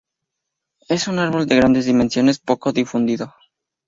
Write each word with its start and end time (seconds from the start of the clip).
Es 0.89 1.07
un 1.07 1.19
árbol 1.19 1.45
de 1.45 1.57
grandes 1.57 1.85
dimensiones 1.85 2.39
poco 2.39 2.73
difundido. 2.73 3.35